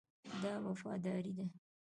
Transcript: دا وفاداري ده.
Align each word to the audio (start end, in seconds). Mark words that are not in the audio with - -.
دا 0.41 0.53
وفاداري 0.65 1.31
ده. 1.37 1.45